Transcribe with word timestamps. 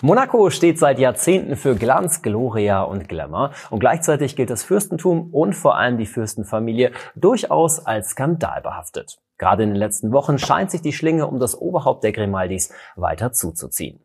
Monaco 0.00 0.48
steht 0.50 0.78
seit 0.78 1.00
Jahrzehnten 1.00 1.56
für 1.56 1.74
Glanz, 1.74 2.22
Gloria 2.22 2.82
und 2.82 3.08
Glamour 3.08 3.50
und 3.70 3.80
gleichzeitig 3.80 4.36
gilt 4.36 4.48
das 4.48 4.62
Fürstentum 4.62 5.30
und 5.32 5.54
vor 5.54 5.76
allem 5.76 5.98
die 5.98 6.06
Fürstenfamilie 6.06 6.92
durchaus 7.16 7.84
als 7.84 8.10
skandalbehaftet. 8.10 9.18
Gerade 9.38 9.64
in 9.64 9.70
den 9.70 9.76
letzten 9.76 10.12
Wochen 10.12 10.38
scheint 10.38 10.70
sich 10.70 10.82
die 10.82 10.92
Schlinge 10.92 11.26
um 11.26 11.40
das 11.40 11.60
Oberhaupt 11.60 12.04
der 12.04 12.12
Grimaldis 12.12 12.72
weiter 12.94 13.32
zuzuziehen. 13.32 13.98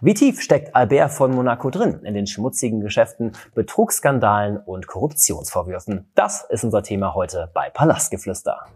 Wie 0.00 0.14
tief 0.14 0.40
steckt 0.40 0.76
Albert 0.76 1.10
von 1.10 1.32
Monaco 1.32 1.70
drin 1.70 2.00
in 2.04 2.14
den 2.14 2.28
schmutzigen 2.28 2.80
Geschäften, 2.80 3.32
Betrugsskandalen 3.54 4.56
und 4.58 4.86
Korruptionsvorwürfen? 4.86 6.12
Das 6.14 6.46
ist 6.48 6.62
unser 6.62 6.84
Thema 6.84 7.14
heute 7.14 7.50
bei 7.54 7.70
Palastgeflüster. 7.70 8.66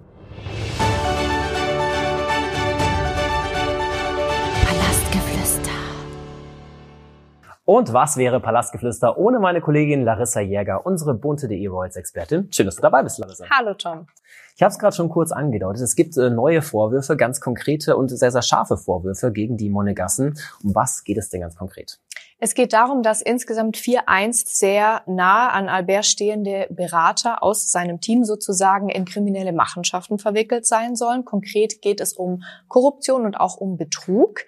Und 7.66 7.94
was 7.94 8.18
wäre 8.18 8.40
Palastgeflüster 8.40 9.16
ohne 9.16 9.40
meine 9.40 9.62
Kollegin 9.62 10.04
Larissa 10.04 10.40
Jäger, 10.40 10.84
unsere 10.84 11.14
bunte.de 11.14 11.66
Royals-Expertin? 11.66 12.52
Schön, 12.52 12.66
dass 12.66 12.76
du 12.76 12.82
dabei 12.82 13.02
bist, 13.02 13.18
Larissa. 13.18 13.46
Hallo, 13.48 13.72
Tom. 13.72 14.06
Ich 14.54 14.62
habe 14.62 14.70
es 14.70 14.79
gerade 14.79 14.94
schon 14.94 15.08
kurz 15.08 15.32
angedeutet. 15.32 15.80
Es 15.80 15.96
gibt 15.96 16.14
äh, 16.18 16.29
neue 16.29 16.61
Vorwürfe, 16.61 17.16
ganz 17.16 17.40
konkrete 17.40 17.96
und 17.96 18.08
sehr, 18.08 18.30
sehr 18.30 18.42
scharfe 18.42 18.76
Vorwürfe 18.76 19.32
gegen 19.32 19.56
die 19.56 19.70
Monegassen. 19.70 20.39
Um 20.62 20.75
was 20.75 21.04
geht 21.04 21.16
es 21.16 21.30
denn 21.30 21.40
ganz 21.40 21.56
konkret? 21.56 21.98
Es 22.39 22.54
geht 22.54 22.75
darum, 22.75 23.03
dass 23.03 23.22
insgesamt 23.22 23.78
vier 23.78 24.11
einst 24.11 24.58
sehr 24.58 25.00
nah 25.06 25.48
an 25.48 25.70
Albert 25.70 26.04
stehende 26.04 26.67
Berater 26.68 27.42
aus 27.42 27.72
seinem 27.72 28.03
Team 28.03 28.25
sozusagen 28.25 28.90
in 28.90 29.06
kriminelle 29.06 29.54
Machenschaften 29.54 30.18
verwickelt 30.18 30.67
sein 30.67 30.96
sollen. 30.96 31.25
Konkret 31.25 31.81
geht 31.81 32.03
es 32.03 32.12
um 32.12 32.42
Korruption 32.69 33.25
und 33.25 33.41
auch 33.41 33.56
um 33.56 33.78
Betrug. 33.78 34.41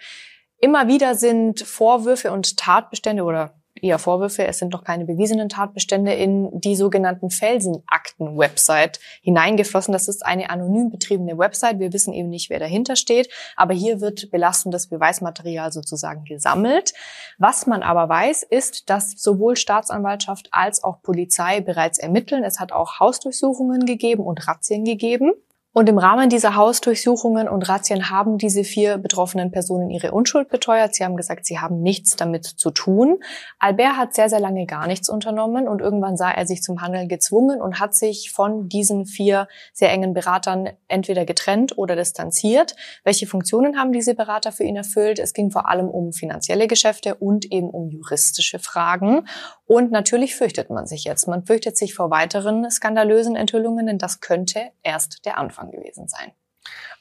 Immer 0.59 0.89
wieder 0.89 1.15
sind 1.15 1.61
Vorwürfe 1.61 2.33
und 2.33 2.57
Tatbestände 2.57 3.25
oder 3.25 3.55
eher 3.83 3.99
Vorwürfe, 3.99 4.47
es 4.47 4.59
sind 4.59 4.73
noch 4.73 4.85
keine 4.85 5.05
bewiesenen 5.05 5.49
Tatbestände 5.49 6.13
in 6.13 6.61
die 6.61 6.77
sogenannten 6.77 7.31
Felsenakten-Website 7.31 9.01
hineingeflossen. 9.23 9.93
Das 9.93 10.09
ist 10.09 10.25
eine 10.25 10.51
anonym 10.51 10.91
betriebene 10.91 11.39
Website. 11.39 11.79
Wir 11.79 11.93
wissen 11.93 12.13
eben 12.13 12.29
nicht, 12.29 12.51
wer 12.51 12.59
dahinter 12.59 12.97
steht, 12.97 13.29
aber 13.57 13.75
hier 13.75 14.01
wird 14.01 14.31
belastendes 14.31 14.89
Beweismaterial 14.89 15.73
sozusagen 15.73 16.25
gesammelt. 16.25 16.95
Was 17.39 17.67
man 17.67 17.83
aber 17.83 18.09
weiß, 18.09 18.43
ist, 18.45 18.89
dass 18.91 19.13
sowohl 19.13 19.57
Staatsanwaltschaft 19.57 20.49
als 20.53 20.83
auch 20.83 21.03
Polizei 21.03 21.61
bereits 21.61 21.99
ermitteln. 21.99 22.45
Es 22.45 22.61
hat 22.61 22.73
auch 22.73 23.01
Hausdurchsuchungen 23.01 23.87
gegeben 23.87 24.25
und 24.25 24.47
Razzien 24.49 24.85
gegeben. 24.85 25.33
Und 25.77 25.91
im 25.91 25.99
Rahmen 25.99 26.31
dieser 26.31 26.57
Hausdurchsuchungen 26.57 27.51
und 27.51 27.69
Razzien 27.69 28.09
haben 28.09 28.39
diese 28.39 28.65
vier 28.65 28.97
betroffenen 28.97 29.51
Personen 29.51 29.91
ihre 29.91 30.13
Unschuld 30.13 30.49
beteuert. 30.49 30.95
Sie 30.95 31.05
haben 31.05 31.19
gesagt, 31.19 31.45
sie 31.45 31.59
haben 31.59 31.83
nichts 31.83 32.17
damit 32.17 32.47
zu 32.47 32.71
tun. 32.71 33.19
Albert 33.59 33.99
hat 33.99 34.15
sehr, 34.15 34.31
sehr 34.31 34.41
lange 34.41 34.65
gar 34.65 34.87
nichts 34.87 35.11
unternommen 35.11 35.69
und 35.69 35.83
irgendwann 35.83 36.17
sah 36.17 36.31
er 36.31 36.47
sich 36.47 36.63
zum 36.63 36.81
Handeln 36.81 37.09
gezwungen 37.09 37.61
und 37.61 37.79
hat 37.79 37.95
sich 37.95 38.33
von 38.33 38.71
diesen 38.71 39.05
vier 39.05 39.49
sehr 39.75 39.91
engen 39.91 40.15
Beratern 40.15 40.71
entweder 40.89 41.27
getrennt 41.27 41.77
oder 41.77 41.95
distanziert. 41.95 42.75
Welche 43.05 43.27
Funktionen 43.27 43.79
haben 43.79 43.93
diese 43.93 44.15
Berater 44.15 44.53
für 44.53 44.65
ihn 44.65 44.77
erfüllt? 44.77 45.19
Es 45.19 45.35
ging 45.35 45.51
vor 45.51 45.69
allem 45.69 45.91
um 45.91 46.15
finanzielle 46.15 46.69
Geschäfte 46.69 47.17
und 47.17 47.53
eben 47.53 47.69
um 47.69 47.91
juristische 47.91 48.59
Fragen. 48.59 49.29
Und 49.67 49.91
natürlich 49.91 50.37
fürchtet 50.37 50.71
man 50.71 50.87
sich 50.87 51.05
jetzt. 51.05 51.29
Man 51.29 51.45
fürchtet 51.45 51.77
sich 51.77 51.93
vor 51.93 52.11
weiteren 52.11 52.71
skandalösen 52.71 53.37
Enthüllungen, 53.37 53.87
denn 53.87 53.99
das 53.99 54.21
könnte 54.21 54.71
erst 54.83 55.27
der 55.27 55.37
Anfang 55.37 55.66
gewesen 55.71 56.09
sein. 56.09 56.33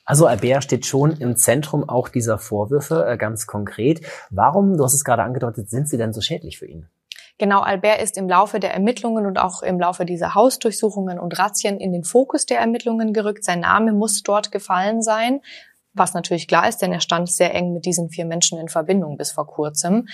Also 0.05 0.27
Albert 0.27 0.63
steht 0.63 0.85
schon 0.85 1.17
im 1.17 1.35
Zentrum 1.35 1.89
auch 1.89 2.09
dieser 2.09 2.38
Vorwürfe, 2.38 3.05
äh, 3.07 3.17
ganz 3.17 3.47
konkret. 3.47 4.02
Warum, 4.30 4.77
du 4.77 4.83
hast 4.83 4.94
es 4.94 5.03
gerade 5.03 5.23
angedeutet, 5.23 5.69
sind 5.69 5.89
sie 5.89 5.97
denn 5.97 6.13
so 6.13 6.22
schädlich 6.22 6.59
für 6.59 6.67
ihn? 6.67 6.88
Genau, 7.38 7.61
Albert 7.61 8.02
ist 8.02 8.17
im 8.17 8.30
Laufe 8.30 8.61
der 8.61 8.73
Ermittlungen 8.73 9.25
und 9.25 9.38
auch 9.38 9.61
im 9.61 9.77
Laufe 9.80 10.05
dieser 10.05 10.35
Hausdurchsuchungen 10.35 11.19
und 11.19 11.38
Razzien 11.38 11.80
in 11.80 11.91
den 11.91 12.05
Fokus 12.05 12.45
der 12.45 12.59
Ermittlungen 12.59 13.12
gerückt. 13.12 13.44
Sein 13.44 13.59
Name 13.59 13.91
muss 13.91 14.23
dort 14.23 14.53
gefallen 14.53 15.01
sein, 15.01 15.41
was 15.94 16.13
natürlich 16.13 16.47
klar 16.47 16.69
ist, 16.69 16.81
denn 16.81 16.94
er 16.94 17.01
stand 17.01 17.29
sehr 17.29 17.53
eng 17.53 17.73
mit 17.73 17.85
diesen 17.85 18.09
vier 18.09 18.25
Menschen 18.25 18.57
in 18.57 18.69
Verbindung 18.69 19.18
bis 19.18 19.31
vor 19.31 19.47
kurzem. 19.47 20.07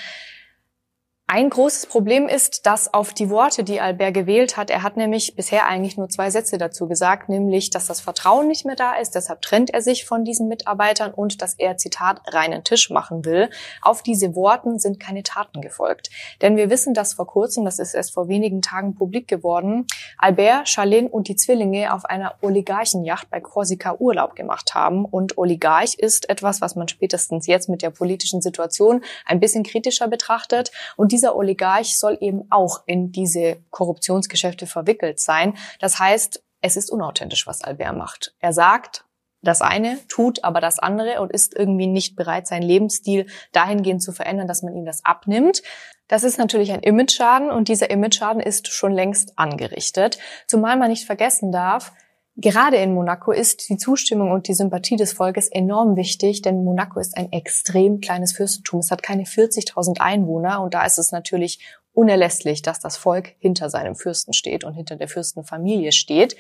Ein 1.34 1.50
großes 1.50 1.86
Problem 1.86 2.28
ist, 2.28 2.66
dass 2.66 2.94
auf 2.94 3.14
die 3.14 3.30
Worte, 3.30 3.64
die 3.64 3.80
Albert 3.80 4.14
gewählt 4.14 4.58
hat, 4.58 4.70
er 4.70 4.84
hat 4.84 4.98
nämlich 4.98 5.34
bisher 5.34 5.66
eigentlich 5.66 5.96
nur 5.96 6.10
zwei 6.10 6.30
Sätze 6.30 6.58
dazu 6.58 6.90
gesagt, 6.90 7.30
nämlich, 7.30 7.70
dass 7.70 7.86
das 7.86 8.02
Vertrauen 8.02 8.50
nicht 8.50 8.66
mehr 8.66 8.76
da 8.76 8.96
ist, 8.96 9.16
deshalb 9.16 9.42
trennt 9.42 9.74
er 9.74 9.82
sich 9.82 10.04
von 10.04 10.26
diesen 10.26 10.50
Mitarbeitern 10.50 11.14
und 11.14 11.42
dass 11.42 11.54
er, 11.54 11.78
Zitat, 11.78 12.20
reinen 12.34 12.66
Tisch 12.66 12.90
machen 12.90 13.24
will. 13.24 13.50
Auf 13.82 14.04
diese 14.04 14.36
Worten 14.36 14.78
sind 14.78 15.00
keine 15.00 15.24
Taten 15.24 15.62
gefolgt. 15.62 16.10
Denn 16.42 16.58
wir 16.58 16.70
wissen, 16.70 16.94
dass 16.94 17.14
vor 17.14 17.28
kurzem, 17.28 17.64
das 17.64 17.80
ist 17.80 17.94
erst 17.94 18.14
vor 18.14 18.28
wenigen 18.28 18.62
Tagen 18.62 18.96
publik 18.96 19.30
geworden, 19.30 19.88
Albert, 20.18 20.68
Charlene 20.68 21.08
und 21.08 21.30
die 21.30 21.38
Zwillinge 21.38 21.94
auf 21.94 22.04
einer 22.04 22.36
Oligarchenjacht 22.42 23.30
bei 23.30 23.40
Korsika 23.40 23.96
Urlaub 24.00 24.36
gemacht 24.36 24.76
haben. 24.76 25.06
Und 25.06 25.38
Oligarch 25.38 25.94
ist 25.94 26.30
etwas, 26.30 26.60
was 26.60 26.76
man 26.76 26.90
spätestens 26.90 27.48
jetzt 27.48 27.70
mit 27.70 27.82
der 27.84 27.92
politischen 27.92 28.42
Situation 28.42 29.02
ein 29.26 29.40
bisschen 29.40 29.64
kritischer 29.64 30.10
betrachtet. 30.10 30.74
Und 30.98 31.14
dieser 31.22 31.36
Oligarch 31.36 32.00
soll 32.00 32.18
eben 32.20 32.48
auch 32.50 32.82
in 32.88 33.12
diese 33.12 33.58
Korruptionsgeschäfte 33.70 34.66
verwickelt 34.66 35.20
sein. 35.20 35.56
Das 35.80 36.00
heißt, 36.00 36.44
es 36.62 36.78
ist 36.78 36.90
unauthentisch, 36.90 37.46
was 37.46 37.64
Albert 37.64 37.96
macht. 37.96 38.34
Er 38.40 38.54
sagt, 38.54 39.06
das 39.44 39.62
eine, 39.62 40.00
tut 40.08 40.44
aber 40.44 40.62
das 40.62 40.80
andere 40.80 41.22
und 41.22 41.32
ist 41.32 41.56
irgendwie 41.56 41.86
nicht 41.86 42.16
bereit, 42.16 42.48
seinen 42.48 42.64
Lebensstil 42.64 43.28
dahingehend 43.52 44.02
zu 44.02 44.12
verändern, 44.12 44.48
dass 44.48 44.64
man 44.64 44.76
ihm 44.76 44.86
das 44.86 45.06
abnimmt. 45.06 45.62
Das 46.08 46.24
ist 46.24 46.40
natürlich 46.40 46.72
ein 46.72 46.82
Imageschaden 46.82 47.52
und 47.52 47.68
dieser 47.68 47.92
Imageschaden 47.92 48.42
ist 48.42 48.68
schon 48.68 48.92
längst 48.92 49.38
angerichtet. 49.38 50.18
Zumal 50.48 50.76
man 50.76 50.90
nicht 50.90 51.06
vergessen 51.06 51.52
darf, 51.52 51.92
Gerade 52.42 52.78
in 52.78 52.96
Monaco 52.96 53.32
ist 53.32 53.70
die 53.70 53.78
Zustimmung 53.78 54.32
und 54.32 54.48
die 54.48 54.56
Sympathie 54.56 54.96
des 54.96 55.14
Volkes 55.14 55.48
enorm 55.48 55.96
wichtig, 55.96 56.42
denn 56.42 56.64
Monaco 56.64 57.00
ist 57.00 57.16
ein 57.16 57.32
extrem 57.32 58.02
kleines 58.02 58.34
Fürstentum. 58.34 58.80
Es 58.80 58.90
hat 58.90 59.04
keine 59.04 59.26
40.000 59.26 60.00
Einwohner 60.00 60.64
und 60.64 60.74
da 60.74 60.84
ist 60.84 60.98
es 60.98 61.12
natürlich 61.12 61.60
unerlässlich, 61.94 62.64
dass 62.64 62.80
das 62.80 62.98
Volk 62.98 63.36
hinter 63.38 63.70
seinem 63.70 63.96
Fürsten 63.96 64.34
steht 64.34 64.64
und 64.64 64.74
hinter 64.74 64.96
der 64.96 65.08
Fürstenfamilie 65.08 65.92
steht. 65.92 66.36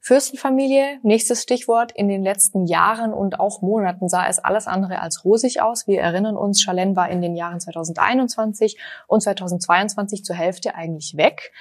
Fürstenfamilie, 0.00 0.98
nächstes 1.02 1.42
Stichwort. 1.42 1.92
In 1.92 2.08
den 2.08 2.22
letzten 2.22 2.66
Jahren 2.66 3.14
und 3.14 3.40
auch 3.40 3.62
Monaten 3.62 4.08
sah 4.08 4.28
es 4.28 4.38
alles 4.38 4.66
andere 4.66 5.00
als 5.00 5.24
rosig 5.24 5.62
aus. 5.62 5.86
Wir 5.86 6.00
erinnern 6.00 6.36
uns, 6.36 6.62
Chalène 6.62 6.94
war 6.94 7.08
in 7.08 7.22
den 7.22 7.36
Jahren 7.36 7.58
2021 7.58 8.78
und 9.06 9.22
2022 9.22 10.24
zur 10.24 10.36
Hälfte 10.36 10.74
eigentlich 10.74 11.16
weg. 11.16 11.52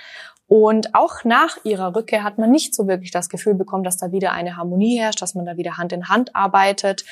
Und 0.48 0.96
auch 0.96 1.26
nach 1.26 1.58
ihrer 1.66 1.96
Rückkehr 1.96 2.24
hat 2.24 2.38
man 2.38 2.52
nicht 2.52 2.74
so 2.74 2.88
wirklich 2.88 3.12
das 3.12 3.28
Gefühl 3.28 3.54
bekommen, 3.54 3.84
dass 3.84 3.98
da 3.98 4.12
wieder 4.14 4.32
eine 4.32 4.56
Harmonie 4.56 4.98
herrscht, 4.98 5.22
dass 5.22 5.36
man 5.36 5.46
da 5.46 5.58
wieder 5.58 5.78
Hand 5.78 5.92
in 5.92 6.08
Hand 6.08 6.36
arbeitet. 6.36 7.04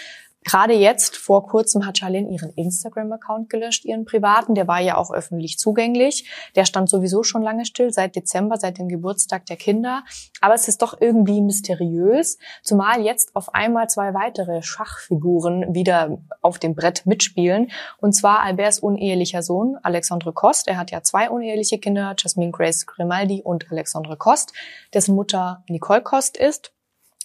Gerade 0.46 0.74
jetzt, 0.74 1.18
vor 1.18 1.48
kurzem, 1.48 1.88
hat 1.88 1.98
Charlene 1.98 2.32
ihren 2.32 2.52
Instagram-Account 2.52 3.50
gelöscht, 3.50 3.84
ihren 3.84 4.06
privaten. 4.06 4.54
Der 4.54 4.68
war 4.68 4.80
ja 4.80 4.96
auch 4.96 5.12
öffentlich 5.12 5.58
zugänglich. 5.58 6.30
Der 6.56 6.66
stand 6.66 6.88
sowieso 6.88 7.24
schon 7.24 7.42
lange 7.42 7.66
still, 7.66 7.92
seit 7.92 8.16
Dezember, 8.16 8.58
seit 8.58 8.78
dem 8.78 8.88
Geburtstag 8.88 9.48
der 9.48 9.58
Kinder. 9.58 10.04
Aber 10.42 10.54
es 10.54 10.68
ist 10.68 10.84
doch 10.84 11.02
irgendwie 11.02 11.42
mysteriös, 11.42 12.38
zumal 12.62 13.02
jetzt 13.02 13.36
auf 13.36 13.56
einmal 13.56 13.90
zwei 13.90 14.14
weitere 14.14 14.62
Schachfiguren 14.62 15.74
wieder 15.74 16.20
auf 16.44 16.60
dem 16.60 16.76
Brett 16.76 17.08
mitspielen. 17.08 17.72
Und 18.00 18.14
zwar 18.14 18.42
Alberts 18.42 18.78
unehelicher 18.78 19.42
Sohn, 19.42 19.78
Alexandre 19.82 20.32
Kost. 20.32 20.68
Er 20.68 20.78
hat 20.78 20.92
ja 20.92 21.02
zwei 21.02 21.32
uneheliche 21.32 21.80
Kinder, 21.80 22.14
Jasmine 22.20 22.52
Grace 22.52 22.86
Grimaldi 22.86 23.42
und 23.42 23.72
Alexandre 23.72 24.16
Kost, 24.16 24.54
dessen 24.94 25.16
Mutter 25.16 25.64
Nicole 25.68 26.04
Kost 26.04 26.38
ist. 26.38 26.75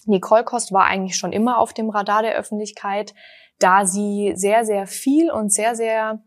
Nicole 0.05 0.43
Kost 0.43 0.71
war 0.71 0.85
eigentlich 0.85 1.17
schon 1.17 1.31
immer 1.31 1.57
auf 1.57 1.73
dem 1.73 1.89
Radar 1.89 2.21
der 2.21 2.35
Öffentlichkeit, 2.35 3.13
da 3.59 3.85
sie 3.85 4.33
sehr, 4.35 4.65
sehr 4.65 4.87
viel 4.87 5.31
und 5.31 5.51
sehr, 5.51 5.75
sehr 5.75 6.23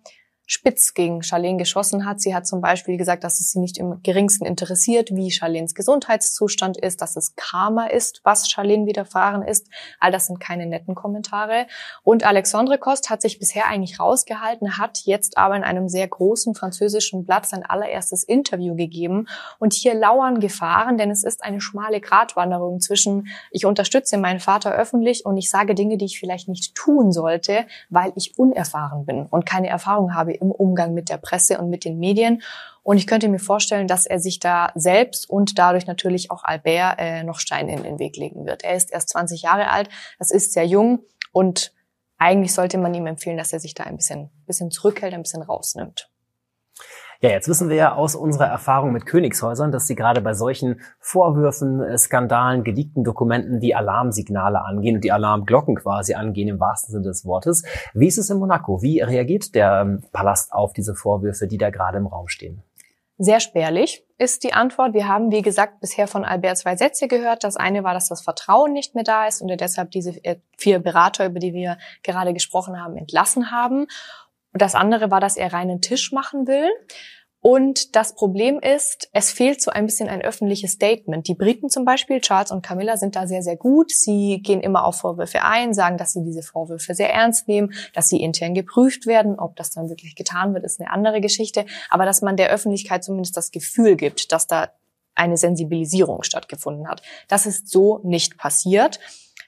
spitz 0.47 0.93
gegen 0.95 1.23
Charlene 1.23 1.59
geschossen 1.59 2.05
hat. 2.05 2.21
Sie 2.21 2.35
hat 2.35 2.47
zum 2.47 2.61
Beispiel 2.61 2.99
gesagt, 2.99 3.25
dass 3.25 3.41
es 3.41 3.51
sie 3.51 3.61
nicht 3.61 3.79
im 3.79 4.03
geringsten 4.03 4.45
interessiert, 4.45 5.11
wie 5.15 5.31
Charlenes 5.31 5.75
Gesundheitszustand 5.75 6.77
ist, 6.77 7.01
dass 7.01 7.17
es 7.17 7.35
Karma 7.35 7.87
ist, 7.87 8.21
was 8.25 8.51
Charlene 8.51 8.87
widerfahren 8.87 9.43
ist. 9.43 9.69
All 10.01 10.13
das 10.13 10.27
sind 10.27 10.41
keine 10.41 10.67
netten 10.67 10.95
Kommentare. 10.95 11.67
Und 12.03 12.25
Alexandre 12.25 12.79
Kost 12.79 13.09
hat 13.09 13.23
sich 13.23 13.39
bisher 13.39 13.67
eigentlich 13.67 13.99
rausgehalten, 13.99 14.77
hat 14.77 15.01
jetzt 15.05 15.39
aber 15.39 15.57
in 15.57 15.65
einem 15.65 15.89
sehr 15.89 16.07
großen 16.07 16.55
französischen 16.55 17.25
Blatt 17.25 17.47
sein 17.47 17.65
allererstes 17.65 18.23
Interview 18.23 18.75
gegeben. 18.75 19.29
Und 19.59 19.73
hier 19.73 19.95
lauern 19.95 20.41
Gefahren, 20.41 20.99
denn 20.99 21.11
es 21.11 21.25
ist 21.25 21.43
eine 21.43 21.61
schmale 21.63 22.01
Gratwanderung 22.01 22.81
zwischen, 22.81 23.29
ich 23.51 23.65
unterstütze 23.65 24.19
meinen 24.19 24.41
Vater 24.41 24.73
öffentlich 24.73 25.25
und 25.25 25.39
ich 25.39 25.49
sage 25.49 25.75
Dinge, 25.75 25.97
die 25.97 26.05
ich 26.05 26.21
vielleicht 26.21 26.49
nicht 26.49 26.75
tun 26.75 27.13
sollte, 27.13 27.67
weil 27.89 28.13
ich 28.17 28.39
unerfahren 28.39 29.07
bin 29.07 29.27
und 29.27 29.47
keine 29.47 29.69
Erfahrung 29.69 30.15
habe 30.15 30.34
im 30.37 30.51
Umgang 30.51 30.95
mit 30.95 31.09
der 31.09 31.19
Presse 31.19 31.59
und 31.59 31.71
mit 31.71 31.85
den 31.85 31.99
Medien. 31.99 32.43
Und 32.83 32.99
ich 32.99 33.07
könnte 33.07 33.29
mir 33.29 33.39
vorstellen, 33.39 33.89
dass 33.89 34.07
er 34.07 34.21
sich 34.21 34.41
da 34.41 34.71
selbst 34.75 35.29
und 35.29 35.59
dadurch 35.59 35.87
natürlich 35.87 36.31
auch 36.31 36.45
Albert 36.45 36.97
äh, 36.99 37.23
noch 37.23 37.41
Steine 37.41 37.75
in 37.75 37.83
den 37.83 37.99
Weg 37.99 38.17
legen 38.17 38.47
wird. 38.47 38.63
Er 38.63 38.75
ist 38.75 38.93
erst 38.93 39.11
20 39.11 39.43
Jahre 39.43 39.71
alt, 39.71 39.89
das 40.19 40.31
ist 40.31 40.53
sehr 40.53 40.67
jung 40.67 41.01
und 41.33 41.73
eigentlich 42.19 42.55
sollte 42.55 42.79
man 42.79 42.95
ihm 42.95 43.07
empfehlen, 43.07 43.37
dass 43.37 43.53
er 43.53 43.61
sich 43.61 43.75
da 43.75 43.85
ein 43.85 43.97
bisschen, 43.97 44.31
bisschen 44.47 44.71
zurückhält, 44.71 45.15
ein 45.15 45.23
bisschen 45.23 45.43
rausnimmt. 45.43 46.11
Ja, 47.25 47.31
jetzt 47.31 47.49
wissen 47.49 47.71
wir 47.71 47.77
ja 47.77 47.95
aus 47.95 48.15
unserer 48.17 48.49
Erfahrung 48.49 48.93
mit 48.93 49.07
Königshäusern, 49.07 49.73
dass 49.73 49.87
sie 49.87 49.95
gerade 49.95 50.21
bei 50.21 50.35
solchen 50.35 50.83
Vorwürfen, 51.01 51.81
äh, 51.81 51.97
Skandalen, 51.97 52.65
geleakten 52.65 53.03
Dokumenten 53.03 53.61
die 53.61 53.75
Alarmsignale 53.75 54.61
angehen 54.61 54.97
und 54.97 55.05
die 55.05 55.11
Alarmglocken 55.11 55.77
quasi 55.77 56.13
angehen 56.13 56.49
im 56.49 56.61
wahrsten 56.61 56.93
Sinne 56.93 57.05
des 57.05 57.25
Wortes. 57.25 57.65
Wie 57.95 58.09
ist 58.09 58.19
es 58.19 58.29
in 58.29 58.37
Monaco? 58.37 58.83
Wie 58.83 59.01
reagiert 59.01 59.55
der 59.55 59.81
ähm, 59.81 60.03
Palast 60.13 60.53
auf 60.53 60.75
diese 60.75 60.95
Vorwürfe, 60.95 61.47
die 61.47 61.57
da 61.57 61.71
gerade 61.71 61.97
im 61.97 62.07
Raum 62.07 62.29
stehen? 62.29 62.63
Sehr 63.17 63.39
spärlich 63.39 64.05
ist 64.19 64.43
die 64.43 64.53
Antwort. 64.53 64.93
Wir 64.93 65.07
haben, 65.07 65.31
wie 65.31 65.41
gesagt, 65.41 65.81
bisher 65.81 66.09
von 66.09 66.25
Albert 66.25 66.59
zwei 66.59 66.77
Sätze 66.77 67.07
gehört. 67.07 67.45
Das 67.45 67.57
eine 67.57 67.85
war, 67.85 67.95
dass 67.95 68.09
das 68.09 68.23
Vertrauen 68.23 68.73
nicht 68.73 68.97
mehr 68.97 69.05
da 69.05 69.27
ist 69.27 69.41
und 69.41 69.49
er 69.49 69.57
deshalb 69.57 69.93
diese 69.93 70.11
äh, 70.25 70.41
vier 70.59 70.81
Berater, 70.81 71.25
über 71.27 71.39
die 71.39 71.55
wir 71.55 71.79
gerade 72.03 72.35
gesprochen 72.35 72.83
haben, 72.83 72.97
entlassen 72.97 73.51
haben. 73.53 73.87
Und 74.55 74.63
das 74.63 74.75
andere 74.75 75.11
war, 75.11 75.21
dass 75.21 75.37
er 75.37 75.53
reinen 75.53 75.81
Tisch 75.83 76.13
machen 76.13 76.47
will. 76.47 76.71
Und 77.41 77.95
das 77.95 78.15
Problem 78.15 78.59
ist, 78.59 79.11
es 79.13 79.31
fehlt 79.31 79.61
so 79.61 79.71
ein 79.71 79.85
bisschen 79.85 80.09
ein 80.09 80.23
öffentliches 80.23 80.73
Statement. 80.73 81.29
Die 81.29 81.35
Briten 81.35 81.69
zum 81.69 81.85
Beispiel, 81.85 82.23
Charles 82.23 82.51
und 82.51 82.65
Camilla, 82.65 82.97
sind 82.97 83.17
da 83.17 83.27
sehr, 83.27 83.43
sehr 83.43 83.57
gut. 83.57 83.91
Sie 83.91 84.41
gehen 84.43 84.63
immer 84.63 84.87
auf 84.87 85.01
Vorwürfe 85.01 85.43
ein, 85.43 85.75
sagen, 85.75 85.99
dass 85.99 86.15
sie 86.15 86.25
diese 86.25 86.41
Vorwürfe 86.41 86.95
sehr 86.95 87.13
ernst 87.13 87.47
nehmen, 87.47 87.75
dass 87.93 88.09
sie 88.09 88.23
intern 88.23 88.55
geprüft 88.55 89.05
werden. 89.05 89.39
Ob 89.39 89.57
das 89.57 89.73
dann 89.73 89.91
wirklich 89.91 90.15
getan 90.15 90.55
wird, 90.55 90.65
ist 90.65 90.81
eine 90.81 90.91
andere 90.91 91.21
Geschichte. 91.21 91.67
Aber 91.91 92.07
dass 92.07 92.23
man 92.23 92.39
der 92.39 92.49
Öffentlichkeit 92.49 93.05
zumindest 93.05 93.37
das 93.37 93.51
Gefühl 93.51 93.97
gibt, 93.97 94.33
dass 94.33 94.47
da 94.47 94.71
eine 95.15 95.37
Sensibilisierung 95.37 96.23
stattgefunden 96.23 96.89
hat. 96.89 97.03
Das 97.29 97.45
ist 97.45 97.69
so 97.69 98.01
nicht 98.05 98.39
passiert. 98.39 99.01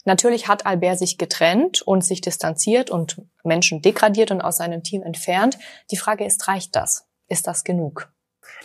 Natürlich 0.06 0.46
hat 0.46 0.66
Albert 0.66 1.00
sich 1.00 1.18
getrennt 1.18 1.82
und 1.82 2.04
sich 2.04 2.20
distanziert 2.20 2.90
und 2.90 3.20
Menschen 3.42 3.82
degradiert 3.82 4.30
und 4.30 4.40
aus 4.40 4.56
seinem 4.56 4.84
Team 4.84 5.02
entfernt. 5.02 5.58
Die 5.90 5.96
Frage 5.96 6.24
ist, 6.24 6.46
reicht 6.46 6.76
das? 6.76 7.06
Ist 7.28 7.48
das 7.48 7.64
genug? 7.64 8.08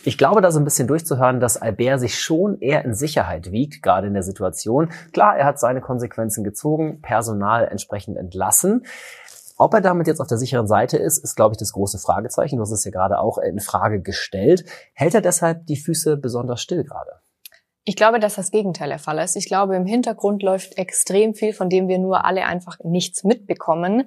Ich 0.04 0.16
glaube, 0.16 0.40
da 0.40 0.52
so 0.52 0.60
ein 0.60 0.64
bisschen 0.64 0.86
durchzuhören, 0.86 1.40
dass 1.40 1.60
Albert 1.60 1.98
sich 1.98 2.20
schon 2.20 2.60
eher 2.60 2.84
in 2.84 2.94
Sicherheit 2.94 3.50
wiegt, 3.50 3.82
gerade 3.82 4.06
in 4.06 4.14
der 4.14 4.22
Situation. 4.22 4.92
Klar, 5.12 5.36
er 5.36 5.44
hat 5.44 5.58
seine 5.58 5.80
Konsequenzen 5.80 6.44
gezogen, 6.44 7.00
Personal 7.02 7.66
entsprechend 7.66 8.16
entlassen. 8.16 8.86
Ob 9.58 9.74
er 9.74 9.80
damit 9.80 10.06
jetzt 10.06 10.20
auf 10.20 10.28
der 10.28 10.38
sicheren 10.38 10.68
Seite 10.68 10.96
ist, 10.96 11.18
ist, 11.18 11.34
glaube 11.34 11.54
ich, 11.54 11.58
das 11.58 11.72
große 11.72 11.98
Fragezeichen. 11.98 12.56
Du 12.56 12.62
hast 12.62 12.70
es 12.70 12.84
ja 12.84 12.92
gerade 12.92 13.18
auch 13.18 13.38
in 13.38 13.58
Frage 13.58 14.00
gestellt. 14.00 14.64
Hält 14.94 15.14
er 15.14 15.20
deshalb 15.20 15.66
die 15.66 15.76
Füße 15.76 16.16
besonders 16.16 16.60
still 16.60 16.84
gerade? 16.84 17.21
Ich 17.84 17.96
glaube, 17.96 18.20
dass 18.20 18.36
das 18.36 18.52
Gegenteil 18.52 18.90
der 18.90 19.00
Fall 19.00 19.18
ist. 19.18 19.34
Ich 19.34 19.46
glaube, 19.46 19.74
im 19.74 19.86
Hintergrund 19.86 20.42
läuft 20.42 20.78
extrem 20.78 21.34
viel, 21.34 21.52
von 21.52 21.68
dem 21.68 21.88
wir 21.88 21.98
nur 21.98 22.24
alle 22.24 22.46
einfach 22.46 22.78
nichts 22.84 23.24
mitbekommen. 23.24 24.04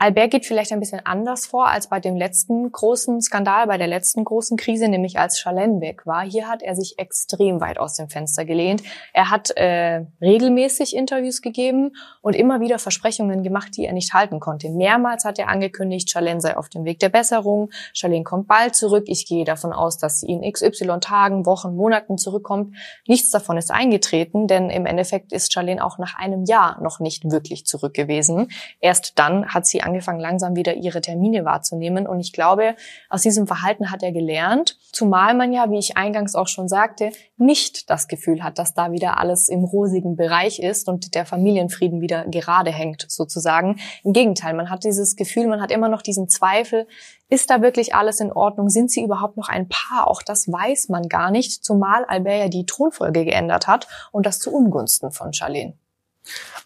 Albert 0.00 0.30
geht 0.30 0.46
vielleicht 0.46 0.70
ein 0.70 0.78
bisschen 0.78 1.04
anders 1.04 1.46
vor 1.46 1.66
als 1.66 1.88
bei 1.88 1.98
dem 1.98 2.14
letzten 2.14 2.70
großen 2.70 3.20
Skandal, 3.20 3.66
bei 3.66 3.78
der 3.78 3.88
letzten 3.88 4.22
großen 4.22 4.56
Krise, 4.56 4.86
nämlich 4.86 5.18
als 5.18 5.40
Chalene 5.40 5.80
weg 5.80 6.06
war. 6.06 6.22
Hier 6.22 6.46
hat 6.46 6.62
er 6.62 6.76
sich 6.76 7.00
extrem 7.00 7.60
weit 7.60 7.80
aus 7.80 7.94
dem 7.94 8.08
Fenster 8.08 8.44
gelehnt. 8.44 8.84
Er 9.12 9.28
hat 9.28 9.50
äh, 9.56 10.04
regelmäßig 10.20 10.94
Interviews 10.94 11.42
gegeben 11.42 11.96
und 12.22 12.36
immer 12.36 12.60
wieder 12.60 12.78
Versprechungen 12.78 13.42
gemacht, 13.42 13.76
die 13.76 13.86
er 13.86 13.92
nicht 13.92 14.14
halten 14.14 14.38
konnte. 14.38 14.70
Mehrmals 14.70 15.24
hat 15.24 15.40
er 15.40 15.48
angekündigt, 15.48 16.08
Chalene 16.12 16.40
sei 16.40 16.56
auf 16.56 16.68
dem 16.68 16.84
Weg 16.84 17.00
der 17.00 17.08
Besserung, 17.08 17.70
Chalene 17.92 18.22
kommt 18.22 18.46
bald 18.46 18.76
zurück. 18.76 19.06
Ich 19.08 19.26
gehe 19.26 19.44
davon 19.44 19.72
aus, 19.72 19.98
dass 19.98 20.20
sie 20.20 20.28
in 20.28 20.48
XY 20.48 21.00
Tagen, 21.00 21.44
Wochen, 21.44 21.74
Monaten 21.74 22.18
zurückkommt. 22.18 22.76
Nichts 23.08 23.30
davon 23.30 23.56
ist 23.56 23.72
eingetreten, 23.72 24.46
denn 24.46 24.70
im 24.70 24.86
Endeffekt 24.86 25.32
ist 25.32 25.52
Chalene 25.52 25.84
auch 25.84 25.98
nach 25.98 26.16
einem 26.16 26.44
Jahr 26.44 26.80
noch 26.80 27.00
nicht 27.00 27.32
wirklich 27.32 27.66
zurück 27.66 27.94
gewesen. 27.94 28.52
Erst 28.78 29.18
dann 29.18 29.48
hat 29.48 29.66
sie 29.66 29.87
angefangen, 29.88 30.20
langsam 30.20 30.54
wieder 30.54 30.74
ihre 30.74 31.00
Termine 31.00 31.44
wahrzunehmen. 31.44 32.06
Und 32.06 32.20
ich 32.20 32.32
glaube, 32.32 32.76
aus 33.08 33.22
diesem 33.22 33.46
Verhalten 33.46 33.90
hat 33.90 34.02
er 34.02 34.12
gelernt. 34.12 34.78
Zumal 34.92 35.34
man 35.34 35.52
ja, 35.52 35.70
wie 35.70 35.78
ich 35.78 35.96
eingangs 35.96 36.34
auch 36.34 36.48
schon 36.48 36.68
sagte, 36.68 37.10
nicht 37.36 37.90
das 37.90 38.08
Gefühl 38.08 38.42
hat, 38.42 38.58
dass 38.58 38.74
da 38.74 38.92
wieder 38.92 39.18
alles 39.18 39.48
im 39.48 39.64
rosigen 39.64 40.16
Bereich 40.16 40.60
ist 40.60 40.88
und 40.88 41.14
der 41.14 41.26
Familienfrieden 41.26 42.00
wieder 42.00 42.24
gerade 42.26 42.70
hängt, 42.70 43.06
sozusagen. 43.08 43.80
Im 44.04 44.12
Gegenteil, 44.12 44.54
man 44.54 44.70
hat 44.70 44.84
dieses 44.84 45.16
Gefühl, 45.16 45.46
man 45.46 45.60
hat 45.60 45.70
immer 45.70 45.88
noch 45.88 46.02
diesen 46.02 46.28
Zweifel, 46.28 46.86
ist 47.30 47.50
da 47.50 47.60
wirklich 47.60 47.94
alles 47.94 48.20
in 48.20 48.32
Ordnung? 48.32 48.70
Sind 48.70 48.90
sie 48.90 49.02
überhaupt 49.02 49.36
noch 49.36 49.48
ein 49.48 49.68
Paar? 49.68 50.08
Auch 50.08 50.22
das 50.22 50.50
weiß 50.50 50.88
man 50.88 51.08
gar 51.08 51.30
nicht, 51.30 51.64
zumal 51.64 52.04
Albert 52.06 52.38
ja 52.38 52.48
die 52.48 52.66
Thronfolge 52.66 53.24
geändert 53.24 53.66
hat 53.66 53.86
und 54.12 54.24
das 54.24 54.38
zu 54.38 54.52
Ungunsten 54.52 55.10
von 55.10 55.32
Charlene. 55.32 55.74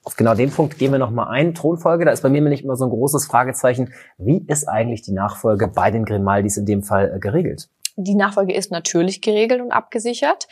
Auf 0.05 0.17
genau 0.17 0.35
den 0.35 0.51
Punkt 0.51 0.79
gehen 0.79 0.91
wir 0.91 0.99
nochmal 0.99 1.29
ein. 1.29 1.55
Thronfolge, 1.55 2.05
da 2.05 2.11
ist 2.11 2.23
bei 2.23 2.29
mir 2.29 2.41
nicht 2.41 2.65
immer 2.65 2.77
so 2.77 2.85
ein 2.85 2.91
großes 2.91 3.27
Fragezeichen. 3.27 3.93
Wie 4.19 4.45
ist 4.49 4.69
eigentlich 4.69 5.03
die 5.03 5.13
Nachfolge 5.13 5.69
bei 5.69 5.93
den 5.93 6.05
Grimaldis 6.05 6.57
in 6.57 6.67
dem 6.67 6.83
Fall 6.83 7.13
äh, 7.15 7.19
geregelt? 7.21 7.69
Die 7.97 8.15
Nachfolge 8.15 8.55
ist 8.55 8.73
natürlich 8.73 9.21
geregelt 9.21 9.61
und 9.61 9.71
abgesichert 9.71 10.49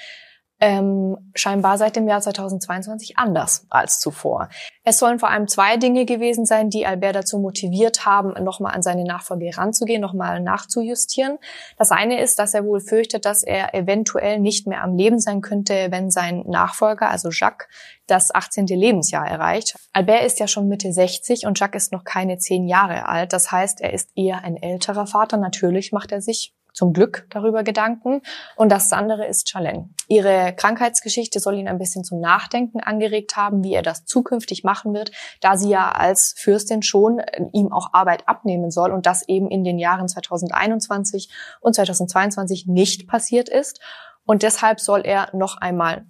ähm, 0.61 1.17
scheinbar 1.35 1.79
seit 1.79 1.97
dem 1.97 2.07
Jahr 2.07 2.21
2022 2.21 3.17
anders 3.17 3.67
als 3.71 3.99
zuvor. 3.99 4.51
Es 4.85 4.99
sollen 4.99 5.19
vor 5.19 5.31
allem 5.31 5.49
zwei 5.49 5.79
Dinge 5.79 6.05
gewesen 6.05 6.45
sein, 6.45 6.69
die 6.69 6.87
Albert 6.87 7.17
dazu 7.17 7.39
motiviert 7.39 8.05
haben, 8.05 8.33
nochmal 8.45 8.75
an 8.75 8.83
seine 8.83 9.05
Nachfolge 9.05 9.57
ranzugehen, 9.57 10.03
nochmal 10.03 10.41
nachzujustieren. 10.41 11.39
Das 11.79 11.91
eine 11.91 12.21
ist, 12.21 12.39
dass 12.39 12.53
er 12.53 12.65
wohl 12.65 12.81
fürchtet, 12.81 13.25
dass 13.25 13.43
er 13.43 13.75
eventuell 13.75 14.39
nicht 14.39 14.67
mehr 14.67 14.83
am 14.83 14.97
Leben 14.97 15.19
sein 15.19 15.41
könnte, 15.41 15.89
wenn 15.91 16.11
sein 16.11 16.45
Nachfolger, 16.47 17.11
also 17.11 17.31
Jacques, 17.31 17.67
das 18.07 18.35
18. 18.35 18.67
Lebensjahr 18.67 19.27
erreicht. 19.27 19.77
Albert 19.93 20.25
ist 20.25 20.41
ja 20.41 20.49
schon 20.49 20.69
Mitte 20.69 20.93
60 20.93 21.47
und 21.47 21.59
Jacques 21.59 21.85
ist 21.85 21.93
noch 21.93 22.05
keine 22.05 22.39
zehn 22.39 22.67
Jahre 22.67 23.09
alt. 23.09 23.33
Das 23.33 23.51
heißt, 23.51 23.81
er 23.81 23.93
ist 23.93 24.11
eher 24.15 24.45
ein 24.45 24.57
älterer 24.57 25.07
Vater. 25.07 25.37
Natürlich 25.37 25.93
macht 25.93 26.13
er 26.13 26.21
sich 26.21 26.53
zum 26.73 26.93
Glück 26.93 27.27
darüber 27.31 27.63
Gedanken. 27.63 28.23
Und 28.57 28.71
das 28.71 28.93
andere 28.93 29.27
ist 29.27 29.49
Chalene. 29.49 29.89
Ihre 30.09 30.55
Krankheitsgeschichte 30.55 31.41
soll 31.41 31.55
ihn 31.55 31.69
ein 31.69 31.79
bisschen 31.79 32.05
zum 32.05 32.21
Nachdenken 32.21 32.81
angeregt 32.81 33.37
haben, 33.37 33.63
wie 33.65 33.75
er 33.75 33.83
das 33.83 34.05
zukünftig 34.05 34.65
machen 34.65 34.95
wird, 34.95 35.13
da 35.41 35.57
sie 35.57 35.71
ja 35.71 35.93
als 35.93 36.35
Fürstin 36.37 36.83
schon 36.83 37.19
äh, 37.19 37.45
ihm 37.53 37.73
auch 37.73 37.93
Arbeit 37.93 38.29
abnehmen 38.29 38.71
soll 38.71 38.91
und 38.91 39.07
das 39.07 39.29
eben 39.29 39.49
in 39.51 39.65
den 39.65 39.79
Jahren 39.79 40.09
2021 40.09 41.31
und 41.61 41.75
2022 41.75 42.67
nicht 42.67 43.07
passiert 43.09 43.49
ist. 43.49 43.81
Und 44.25 44.43
deshalb 44.43 44.81
soll 44.81 45.03
er 45.05 45.29
noch 45.33 45.57
einmal 45.57 46.07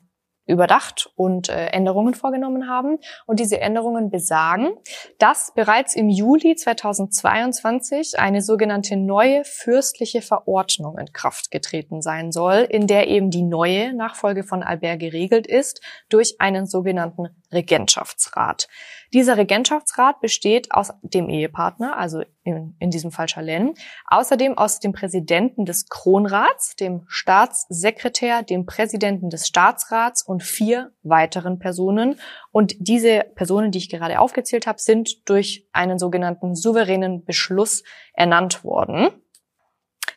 überdacht 0.50 1.11
und 1.17 1.49
äh, 1.49 1.67
Änderungen 1.67 2.14
vorgenommen 2.14 2.69
haben. 2.69 2.99
Und 3.26 3.41
diese 3.41 3.61
Änderungen 3.61 4.11
besagen, 4.11 4.70
dass 5.19 5.52
bereits 5.55 5.94
im 5.94 6.08
Juli 6.08 6.56
2022 6.56 8.19
eine 8.19 8.43
sogenannte 8.43 8.97
neue 8.97 9.44
fürstliche 9.44 10.23
Verordnung 10.23 10.99
in 10.99 11.12
Kraft 11.12 11.50
getreten 11.50 12.02
sein 12.02 12.33
soll, 12.33 12.66
in 12.69 12.87
der 12.87 13.09
eben 13.09 13.30
die 13.30 13.42
neue 13.42 13.95
Nachfolge 13.95 14.45
von 14.45 14.62
Albert 14.62 15.00
geregelt 15.00 15.47
ist 15.47 15.80
durch 16.09 16.40
einen 16.40 16.66
sogenannten 16.66 17.28
Regentschaftsrat. 17.52 18.69
Dieser 19.12 19.37
Regentschaftsrat 19.37 20.21
besteht 20.21 20.73
aus 20.73 20.92
dem 21.02 21.28
Ehepartner, 21.28 21.97
also 21.97 22.23
in, 22.50 22.76
in 22.78 22.90
diesem 22.90 23.11
Fall 23.11 23.28
Chalene, 23.28 23.75
außerdem 24.07 24.59
aus 24.59 24.80
dem 24.80 24.92
Präsidenten 24.92 25.64
des 25.64 25.88
Kronrats, 25.88 26.76
dem 26.76 27.04
Staatssekretär, 27.09 28.42
dem 28.42 28.66
Präsidenten 28.66 29.30
des 29.30 29.47
Staatsrats 29.47 30.23
und 30.23 30.42
vier 30.42 30.92
weiteren 31.02 31.59
Personen. 31.59 32.16
Und 32.52 32.75
diese 32.78 33.25
Personen, 33.35 33.71
die 33.71 33.78
ich 33.78 33.88
gerade 33.88 34.21
aufgezählt 34.21 34.66
habe, 34.66 34.78
sind 34.78 35.28
durch 35.28 35.66
einen 35.73 35.99
sogenannten 35.99 36.54
souveränen 36.54 37.25
Beschluss 37.25 37.83
ernannt 38.12 38.64
worden. 38.64 39.09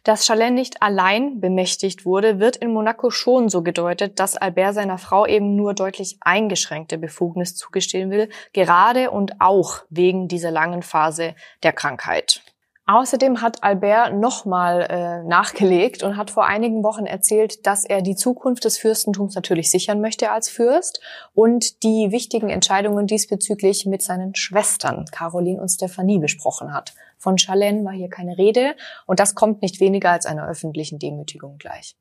Dass 0.04 0.26
Chalin 0.26 0.54
nicht 0.54 0.82
allein 0.82 1.40
bemächtigt 1.40 2.06
wurde, 2.06 2.40
wird 2.40 2.58
in 2.58 2.74
Monaco 2.74 3.10
schon 3.10 3.48
so 3.48 3.64
gedeutet, 3.64 4.20
dass 4.20 4.36
Albert 4.36 4.76
seiner 4.76 4.98
Frau 4.98 5.26
eben 5.26 5.56
nur 5.56 5.74
deutlich 5.74 6.18
eingeschränkte 6.20 6.98
Befugnis 6.98 7.56
zugestehen 7.56 8.12
will, 8.12 8.30
gerade 8.52 9.12
und 9.12 9.40
auch 9.40 9.80
wegen 9.90 10.28
dieser 10.28 10.52
langen 10.52 10.84
Phase 10.84 11.36
der 11.64 11.72
Krankheit. 11.72 12.42
Außerdem 12.86 13.42
hat 13.42 13.64
Albert 13.64 14.14
nochmal 14.14 14.82
äh, 14.90 15.24
nachgelegt 15.24 16.04
und 16.04 16.18
hat 16.18 16.32
vor 16.32 16.46
einigen 16.46 16.84
Wochen 16.84 17.06
erzählt, 17.06 17.66
dass 17.66 17.86
er 17.86 18.02
die 18.02 18.16
Zukunft 18.16 18.66
des 18.66 18.78
Fürstentums 18.78 19.36
natürlich 19.36 19.72
sichern 19.72 20.02
möchte 20.02 20.32
als 20.32 20.50
Fürst 20.50 21.00
und 21.34 21.82
die 21.84 22.12
wichtigen 22.12 22.50
Entscheidungen 22.50 23.08
diesbezüglich 23.08 23.86
mit 23.86 24.02
seinen 24.02 24.36
Schwestern 24.36 25.06
Caroline 25.06 25.62
und 25.62 25.70
Stephanie 25.70 26.20
besprochen 26.20 26.74
hat. 26.74 26.94
Von 27.18 27.38
Chalene 27.38 27.86
war 27.86 27.94
hier 27.94 28.10
keine 28.10 28.38
Rede 28.38 28.76
und 29.06 29.22
das 29.22 29.34
kommt 29.34 29.62
nicht 29.62 29.80
weniger 29.80 30.12
als 30.12 30.26
einer 30.26 30.46
öffentlichen 30.46 31.00
Demütigung 31.00 31.58
gleich. 31.60 31.96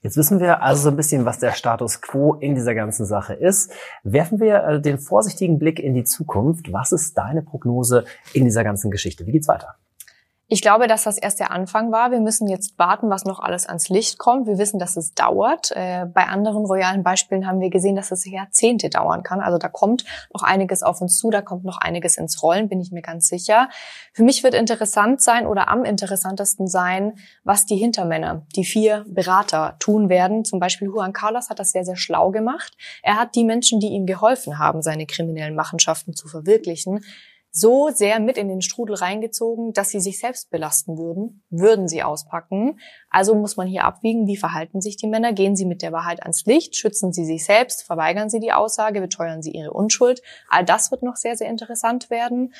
Jetzt 0.00 0.16
wissen 0.16 0.38
wir 0.38 0.62
also 0.62 0.82
so 0.82 0.88
ein 0.90 0.96
bisschen, 0.96 1.24
was 1.24 1.40
der 1.40 1.52
Status 1.52 2.00
quo 2.00 2.34
in 2.34 2.54
dieser 2.54 2.76
ganzen 2.76 3.04
Sache 3.04 3.34
ist. 3.34 3.72
Werfen 4.04 4.38
wir 4.38 4.62
äh, 4.62 4.80
den 4.80 4.98
vorsichtigen 4.98 5.58
Blick 5.58 5.80
in 5.80 5.94
die 5.94 6.04
Zukunft. 6.04 6.72
Was 6.72 6.92
ist 6.92 7.18
deine 7.18 7.42
Prognose 7.42 8.04
in 8.32 8.44
dieser 8.44 8.62
ganzen 8.62 8.92
Geschichte? 8.92 9.26
Wie 9.26 9.32
geht's 9.32 9.48
weiter? 9.48 9.74
Ich 10.46 10.60
glaube, 10.60 10.88
dass 10.88 11.04
das 11.04 11.16
erst 11.16 11.40
der 11.40 11.50
Anfang 11.52 11.90
war. 11.90 12.10
Wir 12.10 12.20
müssen 12.20 12.48
jetzt 12.48 12.78
warten, 12.78 13.08
was 13.08 13.24
noch 13.24 13.40
alles 13.40 13.66
ans 13.66 13.88
Licht 13.88 14.18
kommt. 14.18 14.46
Wir 14.46 14.58
wissen, 14.58 14.78
dass 14.78 14.94
es 14.96 15.14
dauert. 15.14 15.70
Äh, 15.74 16.04
bei 16.04 16.26
anderen 16.26 16.66
royalen 16.66 17.02
Beispielen 17.02 17.46
haben 17.46 17.60
wir 17.60 17.70
gesehen, 17.70 17.96
dass 17.96 18.10
es 18.10 18.26
Jahrzehnte 18.26 18.90
dauern 18.90 19.22
kann. 19.22 19.40
Also 19.40 19.56
da 19.56 19.68
kommt 19.68 20.04
noch 20.34 20.42
einiges 20.42 20.82
auf 20.82 21.00
uns 21.00 21.16
zu, 21.16 21.30
da 21.30 21.40
kommt 21.40 21.64
noch 21.64 21.78
einiges 21.78 22.18
ins 22.18 22.42
Rollen, 22.42 22.68
bin 22.68 22.78
ich 22.78 22.92
mir 22.92 23.00
ganz 23.00 23.26
sicher. 23.26 23.70
Für 24.12 24.22
mich 24.22 24.44
wird 24.44 24.52
interessant 24.52 25.22
sein 25.22 25.46
oder 25.46 25.68
am 25.68 25.82
interessantesten 25.82 26.66
sein, 26.66 27.14
was 27.42 27.64
die 27.64 27.76
Hintermänner, 27.76 28.46
die 28.54 28.66
vier 28.66 29.06
Berater 29.08 29.76
tun 29.78 30.10
werden. 30.10 30.44
Zum 30.44 30.60
Beispiel 30.60 30.88
Juan 30.88 31.14
Carlos 31.14 31.48
hat 31.48 31.58
das 31.58 31.72
sehr, 31.72 31.86
sehr 31.86 31.96
schlau 31.96 32.30
gemacht. 32.30 32.76
Er 33.02 33.14
hat 33.14 33.34
die 33.34 33.44
Menschen, 33.44 33.80
die 33.80 33.88
ihm 33.88 34.04
geholfen 34.04 34.58
haben, 34.58 34.82
seine 34.82 35.06
kriminellen 35.06 35.54
Machenschaften 35.54 36.14
zu 36.14 36.28
verwirklichen, 36.28 37.00
so 37.56 37.88
sehr 37.90 38.18
mit 38.18 38.36
in 38.36 38.48
den 38.48 38.62
Strudel 38.62 38.96
reingezogen, 38.96 39.72
dass 39.72 39.90
sie 39.90 40.00
sich 40.00 40.18
selbst 40.18 40.50
belasten 40.50 40.98
würden, 40.98 41.44
würden 41.50 41.86
sie 41.86 42.02
auspacken. 42.02 42.80
Also 43.10 43.36
muss 43.36 43.56
man 43.56 43.68
hier 43.68 43.84
abwiegen, 43.84 44.26
wie 44.26 44.36
verhalten 44.36 44.80
sich 44.80 44.96
die 44.96 45.06
Männer? 45.06 45.32
Gehen 45.32 45.54
sie 45.54 45.64
mit 45.64 45.80
der 45.80 45.92
Wahrheit 45.92 46.20
ans 46.22 46.44
Licht? 46.46 46.74
Schützen 46.74 47.12
sie 47.12 47.24
sich 47.24 47.44
selbst? 47.44 47.84
Verweigern 47.84 48.28
sie 48.28 48.40
die 48.40 48.52
Aussage? 48.52 49.00
Beteuern 49.00 49.40
sie 49.40 49.52
ihre 49.52 49.70
Unschuld? 49.70 50.20
All 50.50 50.64
das 50.64 50.90
wird 50.90 51.04
noch 51.04 51.14
sehr, 51.14 51.36
sehr 51.36 51.48
interessant 51.48 52.10
werden. 52.10 52.52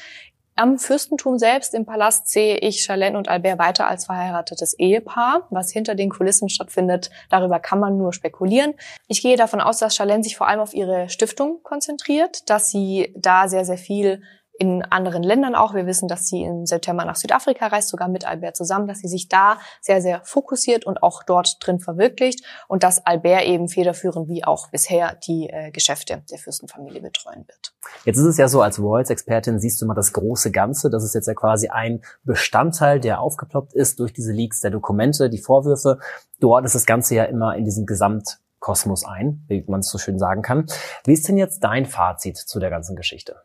Am 0.54 0.78
Fürstentum 0.78 1.38
selbst 1.38 1.74
im 1.74 1.84
Palast 1.84 2.28
sehe 2.28 2.58
ich 2.58 2.84
Charlene 2.84 3.18
und 3.18 3.28
Albert 3.28 3.58
weiter 3.58 3.88
als 3.88 4.06
verheiratetes 4.06 4.74
Ehepaar. 4.74 5.48
Was 5.50 5.72
hinter 5.72 5.96
den 5.96 6.10
Kulissen 6.10 6.48
stattfindet, 6.48 7.10
darüber 7.28 7.58
kann 7.58 7.80
man 7.80 7.98
nur 7.98 8.12
spekulieren. 8.12 8.74
Ich 9.08 9.20
gehe 9.20 9.36
davon 9.36 9.60
aus, 9.60 9.78
dass 9.78 9.96
Charlene 9.96 10.22
sich 10.22 10.36
vor 10.36 10.46
allem 10.46 10.60
auf 10.60 10.72
ihre 10.72 11.08
Stiftung 11.08 11.64
konzentriert, 11.64 12.48
dass 12.48 12.70
sie 12.70 13.12
da 13.16 13.48
sehr, 13.48 13.64
sehr 13.64 13.78
viel 13.78 14.22
in 14.64 14.82
anderen 14.82 15.22
Ländern 15.22 15.54
auch. 15.54 15.74
Wir 15.74 15.84
wissen, 15.84 16.08
dass 16.08 16.26
sie 16.26 16.42
im 16.42 16.64
September 16.64 17.04
nach 17.04 17.16
Südafrika 17.16 17.66
reist, 17.66 17.90
sogar 17.90 18.08
mit 18.08 18.26
Albert 18.26 18.56
zusammen, 18.56 18.88
dass 18.88 19.00
sie 19.00 19.08
sich 19.08 19.28
da 19.28 19.58
sehr, 19.82 20.00
sehr 20.00 20.22
fokussiert 20.24 20.86
und 20.86 21.02
auch 21.02 21.22
dort 21.22 21.58
drin 21.60 21.80
verwirklicht 21.80 22.42
und 22.66 22.82
dass 22.82 23.04
Albert 23.04 23.44
eben 23.44 23.68
federführend 23.68 24.26
wie 24.28 24.42
auch 24.42 24.68
bisher 24.70 25.16
die 25.26 25.50
äh, 25.50 25.70
Geschäfte 25.70 26.22
der 26.30 26.38
Fürstenfamilie 26.38 27.02
betreuen 27.02 27.44
wird. 27.46 27.74
Jetzt 28.06 28.16
ist 28.16 28.24
es 28.24 28.38
ja 28.38 28.48
so, 28.48 28.62
als 28.62 28.78
Royals-Expertin 28.78 29.60
siehst 29.60 29.82
du 29.82 29.86
mal 29.86 29.94
das 29.94 30.14
große 30.14 30.50
Ganze. 30.50 30.88
Das 30.88 31.04
ist 31.04 31.14
jetzt 31.14 31.28
ja 31.28 31.34
quasi 31.34 31.68
ein 31.68 32.00
Bestandteil, 32.22 33.00
der 33.00 33.20
aufgeploppt 33.20 33.74
ist 33.74 34.00
durch 34.00 34.14
diese 34.14 34.32
Leaks 34.32 34.60
der 34.60 34.70
Dokumente, 34.70 35.28
die 35.28 35.38
Vorwürfe. 35.38 35.98
Dort 36.40 36.64
ist 36.64 36.74
das 36.74 36.86
Ganze 36.86 37.16
ja 37.16 37.24
immer 37.24 37.54
in 37.54 37.66
diesem 37.66 37.84
Gesamtkosmos 37.84 39.04
ein, 39.04 39.44
wie 39.48 39.62
man 39.66 39.80
es 39.80 39.90
so 39.90 39.98
schön 39.98 40.18
sagen 40.18 40.40
kann. 40.40 40.66
Wie 41.04 41.12
ist 41.12 41.28
denn 41.28 41.36
jetzt 41.36 41.62
dein 41.62 41.84
Fazit 41.84 42.38
zu 42.38 42.58
der 42.60 42.70
ganzen 42.70 42.96
Geschichte? 42.96 43.36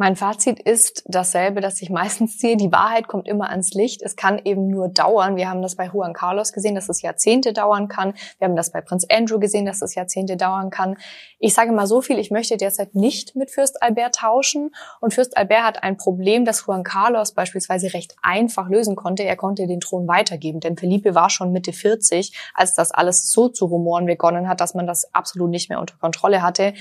Mein 0.00 0.14
Fazit 0.14 0.60
ist 0.60 1.02
dasselbe, 1.06 1.60
das 1.60 1.82
ich 1.82 1.90
meistens 1.90 2.38
ziehe. 2.38 2.56
Die 2.56 2.70
Wahrheit 2.70 3.08
kommt 3.08 3.26
immer 3.26 3.50
ans 3.50 3.74
Licht. 3.74 4.00
Es 4.00 4.14
kann 4.14 4.40
eben 4.44 4.68
nur 4.68 4.86
dauern. 4.86 5.34
Wir 5.34 5.50
haben 5.50 5.60
das 5.60 5.74
bei 5.74 5.86
Juan 5.86 6.12
Carlos 6.12 6.52
gesehen, 6.52 6.76
dass 6.76 6.88
es 6.88 7.02
Jahrzehnte 7.02 7.52
dauern 7.52 7.88
kann. 7.88 8.14
Wir 8.38 8.46
haben 8.46 8.54
das 8.54 8.70
bei 8.70 8.80
Prinz 8.80 9.04
Andrew 9.10 9.40
gesehen, 9.40 9.66
dass 9.66 9.82
es 9.82 9.96
Jahrzehnte 9.96 10.36
dauern 10.36 10.70
kann. 10.70 10.96
Ich 11.40 11.52
sage 11.52 11.72
mal 11.72 11.88
so 11.88 12.00
viel, 12.00 12.20
ich 12.20 12.30
möchte 12.30 12.56
derzeit 12.56 12.94
nicht 12.94 13.34
mit 13.34 13.50
Fürst 13.50 13.82
Albert 13.82 14.14
tauschen. 14.14 14.70
Und 15.00 15.14
Fürst 15.14 15.36
Albert 15.36 15.64
hat 15.64 15.82
ein 15.82 15.96
Problem, 15.96 16.44
das 16.44 16.64
Juan 16.64 16.84
Carlos 16.84 17.32
beispielsweise 17.32 17.92
recht 17.92 18.14
einfach 18.22 18.68
lösen 18.68 18.94
konnte. 18.94 19.24
Er 19.24 19.34
konnte 19.34 19.66
den 19.66 19.80
Thron 19.80 20.06
weitergeben, 20.06 20.60
denn 20.60 20.76
Felipe 20.76 21.16
war 21.16 21.28
schon 21.28 21.50
Mitte 21.50 21.72
40, 21.72 22.32
als 22.54 22.72
das 22.72 22.92
alles 22.92 23.32
so 23.32 23.48
zu 23.48 23.64
rumoren 23.64 24.06
begonnen 24.06 24.48
hat, 24.48 24.60
dass 24.60 24.74
man 24.74 24.86
das 24.86 25.12
absolut 25.12 25.50
nicht 25.50 25.68
mehr 25.68 25.80
unter 25.80 25.96
Kontrolle 25.96 26.42
hatte 26.42 26.74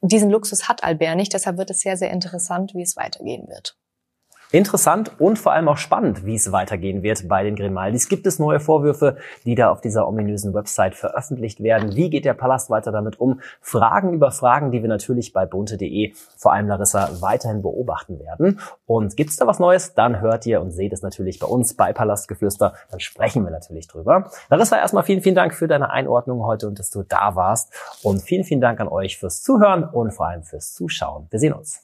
diesen 0.00 0.30
Luxus 0.30 0.68
hat 0.68 0.84
Albert 0.84 1.16
nicht. 1.16 1.32
Deshalb 1.32 1.58
wird 1.58 1.70
es 1.70 1.80
sehr, 1.80 1.96
sehr 1.96 2.10
interessant, 2.10 2.74
wie 2.74 2.82
es 2.82 2.96
weitergehen 2.96 3.48
wird. 3.48 3.76
Interessant 4.52 5.10
und 5.18 5.40
vor 5.40 5.52
allem 5.52 5.68
auch 5.68 5.76
spannend, 5.76 6.24
wie 6.24 6.36
es 6.36 6.52
weitergehen 6.52 7.02
wird 7.02 7.26
bei 7.26 7.42
den 7.42 7.56
Grimaldis. 7.56 8.08
Gibt 8.08 8.26
es 8.26 8.38
neue 8.38 8.60
Vorwürfe, 8.60 9.16
die 9.44 9.56
da 9.56 9.70
auf 9.70 9.80
dieser 9.80 10.06
ominösen 10.06 10.54
Website 10.54 10.94
veröffentlicht 10.94 11.62
werden? 11.62 11.96
Wie 11.96 12.10
geht 12.10 12.24
der 12.24 12.34
Palast 12.34 12.70
weiter 12.70 12.92
damit 12.92 13.18
um? 13.18 13.40
Fragen 13.60 14.12
über 14.12 14.30
Fragen, 14.30 14.70
die 14.70 14.82
wir 14.82 14.88
natürlich 14.88 15.32
bei 15.32 15.46
bunte.de, 15.46 16.12
vor 16.36 16.52
allem 16.52 16.68
Larissa, 16.68 17.20
weiterhin 17.20 17.60
beobachten 17.60 18.20
werden. 18.20 18.60
Und 18.86 19.16
gibt 19.16 19.30
es 19.30 19.36
da 19.36 19.48
was 19.48 19.58
Neues? 19.58 19.94
Dann 19.94 20.20
hört 20.20 20.46
ihr 20.46 20.60
und 20.60 20.70
seht 20.70 20.92
es 20.92 21.02
natürlich 21.02 21.40
bei 21.40 21.46
uns 21.48 21.74
bei 21.74 21.92
Palastgeflüster. 21.92 22.74
Dann 22.90 23.00
sprechen 23.00 23.42
wir 23.44 23.50
natürlich 23.50 23.88
drüber. 23.88 24.30
Larissa, 24.48 24.78
erstmal 24.78 25.02
vielen, 25.02 25.22
vielen 25.22 25.34
Dank 25.34 25.54
für 25.54 25.66
deine 25.66 25.90
Einordnung 25.90 26.44
heute 26.44 26.68
und 26.68 26.78
dass 26.78 26.90
du 26.90 27.02
da 27.02 27.34
warst. 27.34 27.72
Und 28.04 28.22
vielen, 28.22 28.44
vielen 28.44 28.60
Dank 28.60 28.78
an 28.78 28.86
euch 28.86 29.18
fürs 29.18 29.42
Zuhören 29.42 29.82
und 29.82 30.12
vor 30.12 30.28
allem 30.28 30.44
fürs 30.44 30.72
Zuschauen. 30.72 31.26
Wir 31.30 31.40
sehen 31.40 31.52
uns. 31.52 31.82